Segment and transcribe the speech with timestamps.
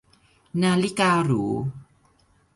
[0.63, 1.43] -นาฬิกาหรู